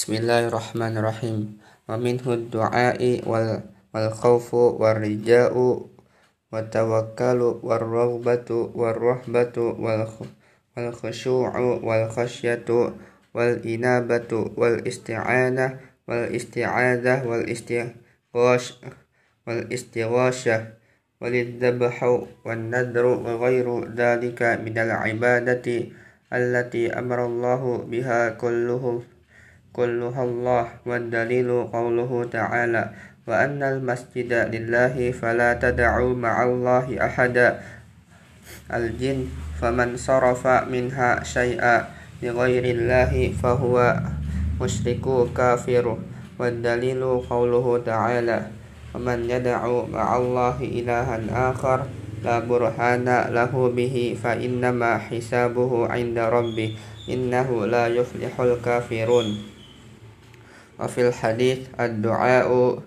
بسم 0.00 0.16
الله 0.16 0.48
الرحمن 0.48 0.96
الرحيم 0.96 1.60
ومنه 1.88 2.24
الدعاء 2.24 3.00
والخوف 3.92 4.48
والرجاء 4.54 5.54
والتوكل 6.52 7.40
والرغبة 7.62 8.50
والرهبة 8.80 9.56
والخشوع 10.76 11.52
والخشية 11.84 12.68
والإنابة 13.34 14.32
والاستعانة 14.56 15.66
والاستعاذة 16.08 17.16
والاستغاثة 19.46 20.56
والذبح 21.20 21.96
والنذر 22.44 23.06
وغير 23.06 23.68
ذلك 23.94 24.40
من 24.64 24.78
العبادة 24.78 25.66
التي 26.32 26.84
أمر 26.98 27.26
الله 27.26 27.62
بها 27.90 28.28
كله 28.40 29.02
كلها 29.72 30.22
الله 30.24 30.66
والدليل 30.86 31.50
قوله 31.72 32.28
تعالى 32.32 32.84
وأن 33.26 33.62
المسجد 33.62 34.32
لله 34.32 35.10
فلا 35.10 35.54
تدعوا 35.54 36.14
مع 36.14 36.36
الله 36.44 36.86
أحدا 37.06 37.60
الجن 38.74 39.28
فمن 39.60 39.96
صرف 39.96 40.46
منها 40.46 41.24
شيئا 41.24 41.88
لغير 42.22 42.64
الله 42.64 43.32
فهو 43.42 43.76
مشرك 44.60 45.04
كافر. 45.36 45.98
والدليل 46.40 47.04
قوله 47.04 47.66
تعالى 47.86 48.38
ومن 48.94 49.18
يدعو 49.30 49.86
مع 49.92 50.16
الله 50.16 50.56
إلها 50.60 51.16
آخر 51.52 51.78
لا 52.24 52.40
برهان 52.40 53.08
له 53.28 53.52
به 53.76 53.96
فإنما 54.22 54.98
حسابه 54.98 55.72
عند 55.88 56.18
ربه 56.18 56.70
إنه 57.08 57.48
لا 57.66 57.84
يفلح 57.86 58.40
الكافرون. 58.40 59.26
وفي 60.80 61.08
الحديث 61.08 61.58
الدعاء 61.80 62.78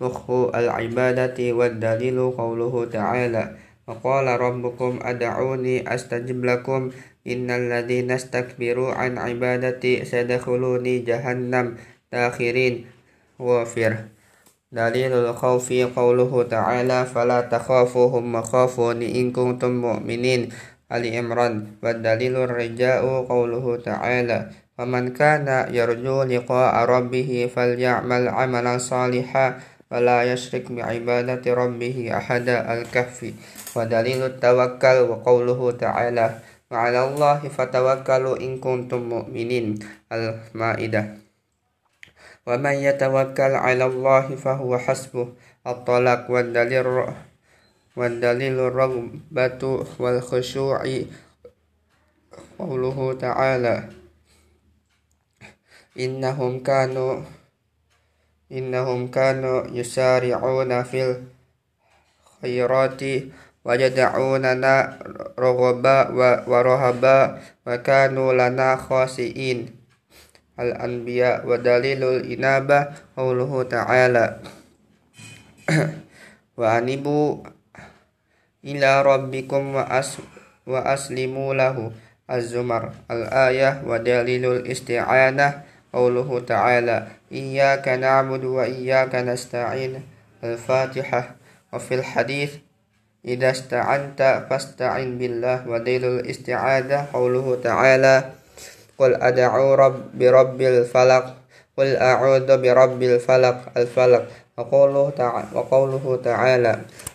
مخ 0.00 0.30
العبادة 0.54 1.38
والدليل 1.52 2.18
قوله 2.30 2.84
تعالى 2.84 3.44
وقال 3.86 4.26
ربكم 4.40 4.98
أدعوني 5.02 5.94
أستجب 5.94 6.44
لكم 6.44 6.90
إن 7.26 7.50
الذين 7.50 8.10
استكبروا 8.10 8.92
عن 8.92 9.18
عبادتي 9.18 10.04
سيدخلوني 10.04 10.98
جهنم 10.98 11.76
داخرين 12.12 12.84
غافر 13.42 13.96
دليل 14.72 15.12
الخوف 15.12 15.72
قوله 15.96 16.42
تعالى 16.42 17.06
فلا 17.06 17.40
تخافوهم 17.40 18.34
وخافوني 18.34 19.20
إن 19.20 19.32
كنتم 19.32 19.70
مؤمنين. 19.70 20.48
آل 20.92 21.04
عمران. 21.16 21.66
والدليل 21.82 22.36
الرجاء 22.36 23.02
قوله 23.24 23.76
تعالى 23.76 24.38
ومن 24.78 25.10
كان 25.12 25.74
يرجو 25.74 26.22
لقاء 26.22 26.74
ربه 26.84 27.50
فليعمل 27.54 28.28
عملا 28.28 28.78
صالحا 28.78 29.60
ولا 29.90 30.32
يشرك 30.32 30.72
بعبادة 30.72 31.44
ربه 31.54 31.96
أحدا 32.16 32.56
الكهف 32.74 33.32
ودليل 33.76 34.22
التوكل 34.22 34.96
وقوله 35.10 35.60
تعالى 35.70 36.26
وعلى 36.70 37.00
الله 37.08 37.40
فتوكلوا 37.48 38.36
إن 38.36 38.58
كنتم 38.58 39.00
مؤمنين 39.08 39.78
المائدة 40.12 41.02
ومن 42.46 42.74
يتوكل 42.88 43.52
على 43.64 43.84
الله 43.84 44.26
فهو 44.36 44.78
حسبه 44.78 45.28
الطلاق 45.66 46.30
والدليل 46.30 46.86
والدليل 47.96 48.56
الرغبة 48.58 49.62
والخشوع 49.98 50.80
قوله 52.58 52.98
تعالى 53.20 53.97
إنهم 55.98 56.62
كانوا 56.62 57.22
إنهم 58.52 59.08
كانوا 59.10 59.66
يسارعون 59.72 60.82
في 60.82 60.98
الخيرات 62.42 63.02
ويدعوننا 63.64 64.98
رغبا 65.38 65.98
ورهبا 66.48 67.18
وكانوا 67.66 68.30
لنا 68.32 68.76
خاسئين. 68.76 69.58
الأنبياء 70.60 71.46
ودليل 71.46 72.02
الإنابة 72.04 72.78
قوله 73.16 73.62
تعالى 73.62 74.24
وأنبوا 76.56 77.28
إلى 78.64 79.02
ربكم 79.02 79.62
وأسلموا 80.66 81.54
له. 81.54 81.76
الزمر 82.28 82.92
الآية 83.10 83.82
ودليل 83.88 84.44
الاستعانة 84.52 85.48
قوله 85.92 86.40
تعالى 86.40 87.06
إياك 87.32 87.88
نعبد 87.88 88.44
وإياك 88.44 89.14
نستعين. 89.14 90.02
الفاتحة. 90.44 91.22
وفي 91.72 91.94
الحديث 91.94 92.52
إذا 93.24 93.50
استعنت 93.50 94.46
فاستعن 94.50 95.18
بالله 95.18 95.68
ودليل 95.68 96.04
الاستعاذة. 96.04 97.06
قوله 97.12 97.58
تعالى 97.64 98.24
قل 98.98 99.14
أدعو 99.14 99.74
رب 99.74 100.18
برب 100.18 100.60
الفلق. 100.60 101.24
قل 101.78 101.96
أعوذ 101.96 102.48
برب 102.62 103.02
الفلق. 103.02 103.58
الفلق. 103.76 104.24
وقوله 104.58 105.10
تعالى, 105.10 105.46
وقوله 105.54 106.20
تعالى 106.24 106.72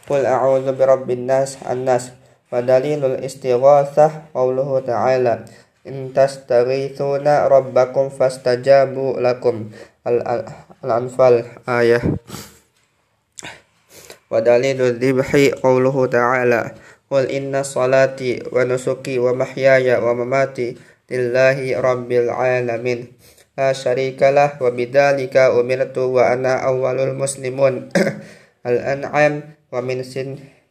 قل 0.10 0.26
أعوذ 0.26 0.72
برب 0.72 1.12
الناس 1.12 1.58
الناس. 1.72 2.12
ودليل 2.52 3.06
الاستغاثة. 3.06 4.12
قوله 4.34 4.80
تعالى 4.80 5.34
إن 5.88 6.16
تستغيثون 6.16 7.28
ربكم 7.28 8.10
فاستجابوا 8.10 9.12
لكم. 9.20 9.56
الأنفال 10.84 11.36
آية. 11.70 12.02
ودليل 14.32 14.80
الذبح 14.82 15.30
قوله 15.64 15.98
تعالى 16.06 16.62
قل 17.12 17.24
إن 17.32 17.54
صلاتي 17.64 18.44
ونسكي 18.52 19.20
ومحياي 19.20 19.88
ومماتي 20.00 20.68
لله 21.12 21.58
رب 21.80 22.10
العالمين. 22.12 23.00
لا 23.58 23.70
شريك 23.74 24.24
له 24.24 24.52
وبذلك 24.64 25.36
أمرت 25.38 25.98
وأنا 25.98 26.54
أول 26.66 26.98
المسلمون. 27.00 27.74
الأنعام 28.70 29.34
ومن 29.72 30.04
سن 30.04 30.30
ومن 30.40 30.63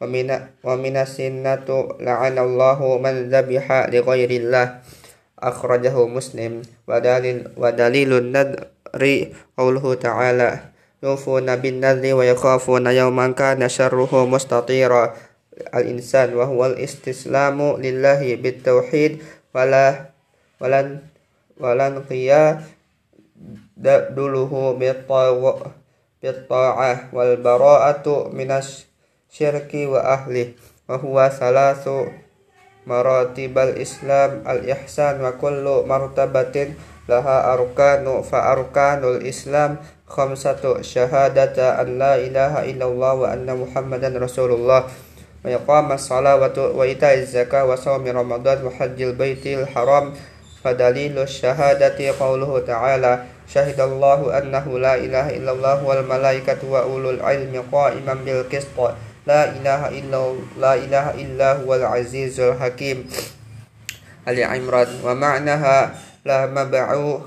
ومن 0.00 0.96
السنة 0.96 1.68
لعن 2.00 2.36
الله 2.38 2.78
من 2.98 3.14
ذبح 3.30 3.66
لغير 3.92 4.30
الله. 4.30 4.66
أخرجه 5.38 5.96
مسلم. 6.06 6.62
ودليل 6.88 7.38
ودليل 7.56 8.10
النذر 8.12 9.12
قوله 9.58 9.84
تعالى 9.94 10.50
يوفون 11.02 11.46
بالنذر 11.56 12.14
ويخافون 12.14 12.86
يوما 12.86 13.26
كان 13.32 13.68
شره 13.68 14.12
مستطيرا. 14.26 15.14
الإنسان 15.74 16.34
وهو 16.34 16.66
الاستسلام 16.66 17.58
لله 17.78 18.20
بالتوحيد 18.36 19.22
ولا 19.54 20.10
ولن 20.60 20.98
ولن 21.60 21.94
دله 23.78 24.52
بالطاعة 26.22 26.92
والبراءة 27.12 28.06
من 28.32 28.50
الشرك 28.50 28.93
وأهله 29.74 30.48
وهو 30.88 31.30
ثلاث 31.40 31.88
مراتب 32.86 33.58
الإسلام 33.58 34.30
الإحسان 34.48 35.24
وكل 35.24 35.64
مرتبة 35.86 36.56
لها 37.08 37.52
أركان 37.54 38.22
فأركان 38.22 39.04
الإسلام 39.04 39.76
خمسة 40.06 40.82
شهادة 40.82 41.80
أن 41.80 41.98
لا 41.98 42.14
إله 42.16 42.70
إلا 42.70 42.86
الله 42.86 43.14
وأن 43.14 43.48
محمدا 43.60 44.08
رسول 44.18 44.52
الله 44.52 44.84
وإقام 45.44 45.92
الصلاة 45.92 46.56
وإيتاء 46.76 47.14
الزكاة 47.18 47.64
وصوم 47.64 48.04
رمضان 48.06 48.66
وحج 48.66 49.02
البيت 49.02 49.46
الحرام 49.46 50.12
فدليل 50.64 51.18
الشهادة 51.18 51.98
قوله 52.20 52.58
تعالى 52.66 53.12
شهد 53.48 53.80
الله 53.80 54.38
أنه 54.38 54.78
لا 54.78 54.94
إله 54.94 55.36
إلا 55.36 55.52
الله 55.52 55.84
والملائكة 55.84 56.60
وأولو 56.70 57.10
العلم 57.10 57.64
قائما 57.72 58.14
بالقسط 58.14 58.78
لا 59.24 59.48
إله 59.48 59.82
إلا 59.88 60.20
لا 60.60 60.74
إله 60.74 61.06
إلا 61.16 61.48
هو 61.64 61.74
العزيز 61.74 62.40
الحكيم. 62.40 63.08
العمران 64.28 64.88
ومعناها 65.04 65.94
لا 66.24 66.46
مبعوث 66.46 67.22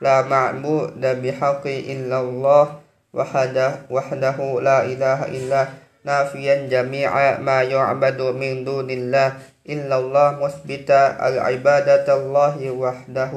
لا 0.00 0.22
معبود 0.22 1.00
بحق 1.00 1.64
إلا 1.66 2.18
الله 2.20 2.66
وحده, 3.12 3.70
وحده 3.90 4.38
لا 4.60 4.78
إله 4.84 5.18
إلا 5.28 5.62
نافيا 6.04 6.66
جميع 6.66 7.38
ما 7.38 7.62
يعبد 7.62 8.20
من 8.20 8.64
دون 8.64 8.90
الله 8.90 9.28
إلا 9.68 9.96
الله 9.98 10.28
مثبتا 10.42 11.28
العبادة 11.28 12.08
الله 12.08 12.56
وحده 12.70 13.32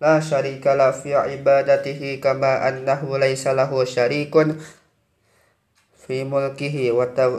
لا 0.00 0.20
شريك 0.20 0.66
له 0.66 0.90
في 0.90 1.14
عبادته 1.14 2.20
كما 2.22 2.68
أنه 2.68 3.00
ليس 3.18 3.44
له 3.48 3.72
شريك 3.84 4.34
في 6.06 6.24
ملكه 6.24 6.92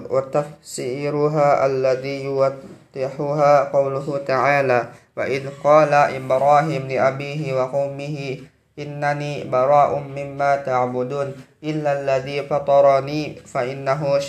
وتفسيرها 0.09 1.65
الذي 1.65 2.23
يوضحها 2.23 3.63
قوله 3.63 4.17
تعالى 4.27 4.87
وإذ 5.17 5.49
قال 5.63 5.93
إبراهيم 5.93 6.87
لأبيه 6.87 7.53
وقومه 7.53 8.37
إنني 8.79 9.43
براء 9.43 9.99
مما 9.99 10.55
تعبدون 10.55 11.33
إلا 11.63 12.01
الذي 12.01 12.43
فطرني 12.43 13.35
فإنه 13.45 14.19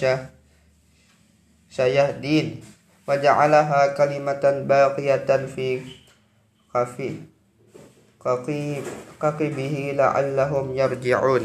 سيهدين 1.70 2.60
وجعلها 3.08 3.86
كلمة 3.86 4.64
باقية 4.68 5.46
في 5.56 5.80
قفي 6.74 7.12
ققيبه 9.20 9.92
لعلهم 9.96 10.76
يرجعون. 10.76 11.44